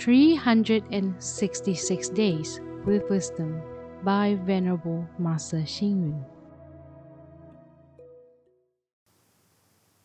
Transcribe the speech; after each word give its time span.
366 0.00 2.08
Days 2.08 2.60
with 2.86 3.02
Wisdom 3.10 3.60
by 4.02 4.38
Venerable 4.46 5.06
Master 5.18 5.58
Xing 5.58 6.00
Yun. 6.00 6.24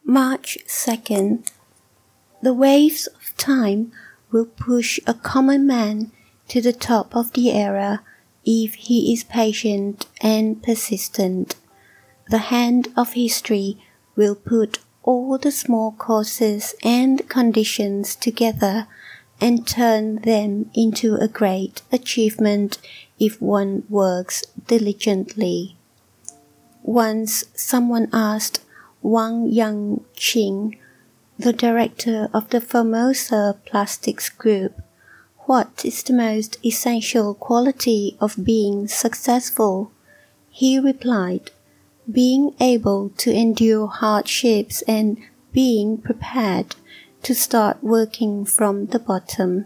March 0.03 0.57
2nd. 0.67 1.49
The 2.41 2.53
waves 2.53 3.07
of 3.07 3.37
time 3.37 3.93
will 4.31 4.47
push 4.47 4.99
a 5.07 5.13
common 5.13 5.65
man 5.65 6.11
to 6.49 6.59
the 6.59 6.73
top 6.73 7.15
of 7.15 7.31
the 7.31 7.53
era 7.53 8.03
if 8.43 8.73
he 8.73 9.13
is 9.13 9.23
patient 9.23 10.07
and 10.19 10.61
persistent. 10.61 11.55
The 12.27 12.49
hand 12.51 12.89
of 12.97 13.13
history 13.13 13.77
will 14.17 14.35
put 14.35 14.79
all 15.03 15.37
the 15.37 15.51
small 15.51 15.93
causes 15.93 16.75
and 16.83 17.29
conditions 17.29 18.13
together 18.13 18.89
and 19.41 19.67
turn 19.67 20.17
them 20.21 20.69
into 20.73 21.15
a 21.15 21.27
great 21.27 21.81
achievement 21.91 22.77
if 23.19 23.41
one 23.41 23.83
works 23.89 24.43
diligently. 24.67 25.75
Once 26.83 27.45
someone 27.53 28.07
asked 28.13 28.61
Wang 29.01 29.51
Yangqing, 29.51 30.77
the 31.37 31.53
director 31.53 32.29
of 32.33 32.49
the 32.49 32.61
Formosa 32.61 33.57
Plastics 33.65 34.29
Group, 34.29 34.81
what 35.39 35.83
is 35.83 36.01
the 36.01 36.13
most 36.13 36.57
essential 36.65 37.33
quality 37.33 38.15
of 38.19 38.43
being 38.43 38.87
successful? 38.87 39.91
He 40.49 40.79
replied, 40.79 41.51
being 42.09 42.55
able 42.59 43.09
to 43.17 43.31
endure 43.31 43.87
hardships 43.87 44.81
and 44.83 45.17
being 45.51 45.97
prepared 45.97 46.75
to 47.25 47.33
start 47.33 47.83
working 47.83 48.45
from 48.45 48.85
the 48.85 48.99
bottom. 48.99 49.65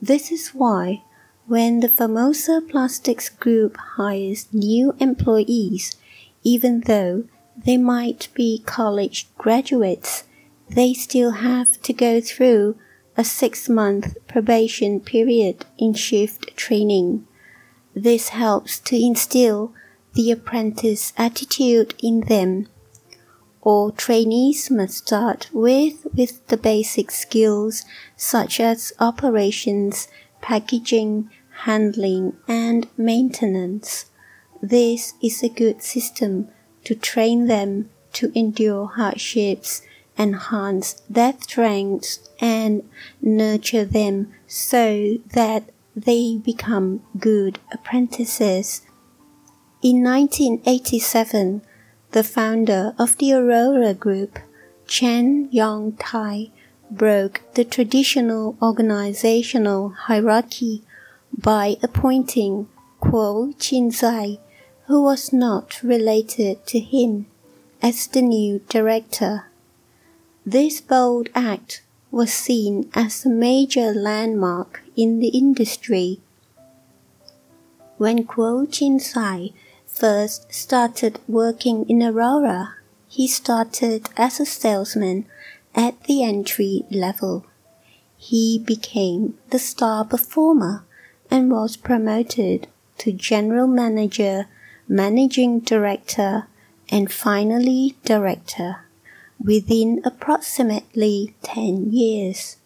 This 0.00 0.30
is 0.30 0.50
why 0.50 1.02
when 1.48 1.80
the 1.80 1.88
Formosa 1.88 2.60
Plastics 2.60 3.28
Group 3.28 3.76
hires 3.96 4.46
new 4.52 4.94
employees, 5.00 5.96
even 6.44 6.82
though 6.82 7.24
they 7.56 7.76
might 7.76 8.28
be 8.34 8.62
college 8.64 9.26
graduates, 9.36 10.22
they 10.68 10.94
still 10.94 11.32
have 11.32 11.82
to 11.82 11.92
go 11.92 12.20
through 12.20 12.76
a 13.16 13.24
six 13.24 13.68
month 13.68 14.16
probation 14.28 15.00
period 15.00 15.66
in 15.78 15.94
shift 15.94 16.56
training. 16.56 17.26
This 17.92 18.28
helps 18.28 18.78
to 18.86 18.96
instill 18.96 19.74
the 20.14 20.30
apprentice 20.30 21.12
attitude 21.18 21.94
in 22.00 22.20
them. 22.20 22.68
All 23.62 23.92
trainees 23.92 24.70
must 24.70 25.06
start 25.06 25.48
with, 25.52 26.06
with 26.14 26.46
the 26.48 26.56
basic 26.56 27.10
skills 27.10 27.84
such 28.16 28.58
as 28.58 28.92
operations, 28.98 30.08
packaging, 30.40 31.30
handling, 31.64 32.36
and 32.48 32.88
maintenance. 32.96 34.06
This 34.60 35.14
is 35.22 35.42
a 35.42 35.48
good 35.48 35.82
system 35.82 36.48
to 36.84 36.94
train 36.94 37.46
them 37.46 37.90
to 38.14 38.36
endure 38.36 38.86
hardships 38.86 39.82
enhance 40.18 41.02
their 41.08 41.34
strengths 41.40 42.28
and 42.40 42.88
nurture 43.20 43.84
them 43.84 44.32
so 44.46 45.16
that 45.32 45.64
they 45.96 46.36
become 46.36 47.02
good 47.18 47.58
apprentices. 47.72 48.82
In 49.82 50.02
1987, 50.02 51.62
the 52.12 52.22
founder 52.22 52.94
of 52.98 53.16
the 53.16 53.32
Aurora 53.32 53.94
Group, 53.94 54.38
Chen 54.86 55.48
Yong-tai, 55.50 56.50
broke 56.90 57.40
the 57.54 57.64
traditional 57.64 58.54
organizational 58.60 59.88
hierarchy 59.88 60.82
by 61.36 61.76
appointing 61.82 62.68
Kuo 63.00 63.54
Qinzai, 63.56 64.38
who 64.86 65.02
was 65.02 65.32
not 65.32 65.82
related 65.82 66.66
to 66.66 66.78
him, 66.78 67.26
as 67.80 68.06
the 68.06 68.20
new 68.20 68.60
director. 68.68 69.46
This 70.44 70.82
bold 70.82 71.30
act 71.34 71.82
was 72.10 72.30
seen 72.30 72.90
as 72.94 73.24
a 73.24 73.30
major 73.30 73.94
landmark 73.94 74.82
in 74.94 75.18
the 75.18 75.28
industry. 75.28 76.20
When 77.96 78.26
Kuo 78.26 78.66
Qinzai 78.66 79.54
first 79.92 80.52
started 80.52 81.20
working 81.28 81.88
in 81.88 82.02
Aurora, 82.02 82.76
he 83.08 83.28
started 83.28 84.08
as 84.16 84.40
a 84.40 84.46
salesman 84.46 85.26
at 85.74 86.02
the 86.04 86.22
entry 86.22 86.84
level. 86.90 87.44
He 88.16 88.58
became 88.58 89.38
the 89.50 89.58
star 89.58 90.04
performer 90.04 90.84
and 91.30 91.50
was 91.50 91.76
promoted 91.76 92.68
to 92.98 93.12
general 93.12 93.66
manager, 93.66 94.46
managing 94.88 95.60
director, 95.60 96.46
and 96.88 97.12
finally 97.12 97.96
director 98.04 98.84
within 99.38 100.00
approximately 100.04 101.34
10 101.42 101.92
years. 101.92 102.56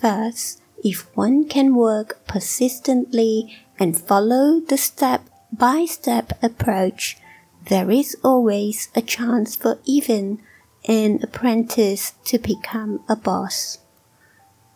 Thus, 0.00 0.60
if 0.84 1.04
one 1.16 1.48
can 1.48 1.74
work 1.74 2.24
persistently 2.26 3.56
and 3.78 3.98
follow 3.98 4.60
the 4.60 4.78
step 4.78 5.27
by 5.58 5.84
step 5.84 6.32
approach, 6.42 7.18
there 7.68 7.90
is 7.90 8.16
always 8.22 8.88
a 8.94 9.02
chance 9.02 9.56
for 9.56 9.78
even 9.84 10.40
an 10.86 11.20
apprentice 11.22 12.12
to 12.24 12.38
become 12.38 13.02
a 13.08 13.16
boss. 13.16 13.78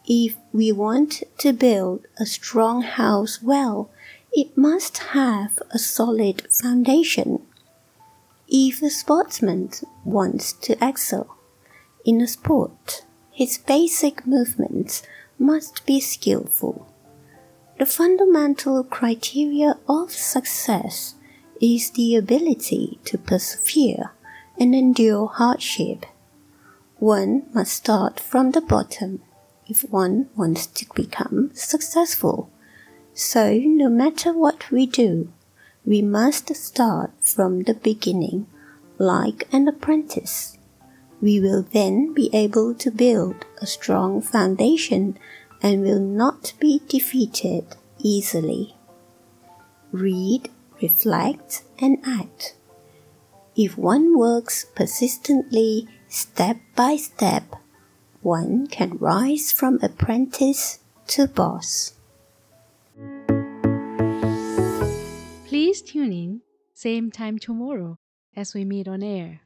If 0.04 0.36
we 0.52 0.72
want 0.72 1.22
to 1.38 1.52
build 1.52 2.06
a 2.18 2.26
strong 2.26 2.82
house 2.82 3.40
well, 3.40 3.90
it 4.32 4.56
must 4.58 4.98
have 4.98 5.58
a 5.70 5.78
solid 5.78 6.52
foundation. 6.52 7.46
If 8.48 8.82
a 8.82 8.90
sportsman 8.90 9.70
wants 10.04 10.52
to 10.64 10.76
excel 10.84 11.36
in 12.04 12.20
a 12.20 12.26
sport, 12.26 13.04
his 13.30 13.58
basic 13.58 14.26
movements 14.26 15.02
must 15.38 15.86
be 15.86 16.00
skillful. 16.00 16.91
The 17.78 17.86
fundamental 17.86 18.84
criteria 18.84 19.78
of 19.88 20.12
success 20.12 21.14
is 21.60 21.90
the 21.90 22.16
ability 22.16 23.00
to 23.06 23.18
persevere 23.18 24.12
and 24.60 24.74
endure 24.74 25.26
hardship. 25.26 26.04
One 26.98 27.44
must 27.52 27.72
start 27.72 28.20
from 28.20 28.50
the 28.50 28.60
bottom 28.60 29.22
if 29.66 29.82
one 29.90 30.28
wants 30.36 30.66
to 30.66 30.86
become 30.94 31.50
successful. 31.54 32.50
So, 33.14 33.54
no 33.58 33.88
matter 33.88 34.32
what 34.32 34.70
we 34.70 34.86
do, 34.86 35.32
we 35.84 36.02
must 36.02 36.54
start 36.54 37.10
from 37.20 37.62
the 37.62 37.74
beginning, 37.74 38.46
like 38.98 39.48
an 39.52 39.66
apprentice. 39.66 40.58
We 41.20 41.40
will 41.40 41.62
then 41.62 42.12
be 42.12 42.30
able 42.32 42.74
to 42.74 42.90
build 42.90 43.46
a 43.60 43.66
strong 43.66 44.20
foundation 44.20 45.18
and 45.62 45.82
will 45.82 46.00
not 46.00 46.52
be 46.58 46.82
defeated 46.88 47.64
easily. 47.98 48.74
Read, 49.92 50.50
reflect, 50.80 51.62
and 51.78 51.98
act. 52.04 52.54
If 53.54 53.78
one 53.78 54.18
works 54.18 54.64
persistently, 54.74 55.86
step 56.08 56.56
by 56.74 56.96
step, 56.96 57.54
one 58.22 58.66
can 58.66 58.98
rise 58.98 59.52
from 59.52 59.78
apprentice 59.82 60.80
to 61.08 61.26
boss. 61.28 61.94
Please 65.46 65.82
tune 65.82 66.12
in, 66.12 66.40
same 66.72 67.10
time 67.10 67.38
tomorrow 67.38 67.98
as 68.34 68.54
we 68.54 68.64
meet 68.64 68.88
on 68.88 69.02
air. 69.02 69.42